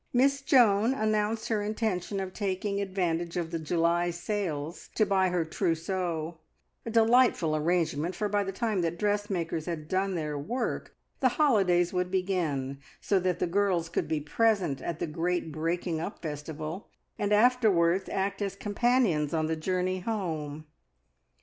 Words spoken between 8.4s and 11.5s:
the time that dressmakers had done their work the